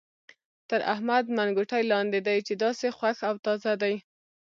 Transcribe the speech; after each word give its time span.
تر 0.69 0.79
احمد 0.93 1.25
منګوټی 1.37 1.83
لاندې 1.91 2.19
دی 2.27 2.37
چې 2.47 2.53
داسې 2.63 2.87
خوښ 2.97 3.17
او 3.29 3.35
تازه 3.45 3.73
دی. 3.83 3.95